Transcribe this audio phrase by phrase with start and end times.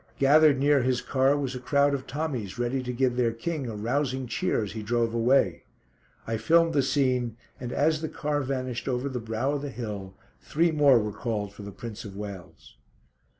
[0.17, 3.75] Gathered near his car was a crowd of Tommies, ready to give their King a
[3.75, 5.61] rousing cheer as he drove away.
[6.25, 10.15] I filmed the scene, and as the car vanished over the brow of the hill,
[10.41, 12.77] three more were called for the Prince of Wales.